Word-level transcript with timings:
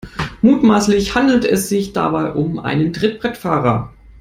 Mutmaßlich 0.41 1.13
handelt 1.13 1.45
es 1.45 1.69
sich 1.69 1.93
dabei 1.93 2.31
um 2.33 2.57
einen 2.57 2.91
Trittbrettfahrer. 2.91 3.93